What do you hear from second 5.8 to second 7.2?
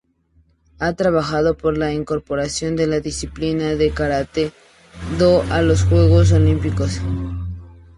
Juegos Olímpicos.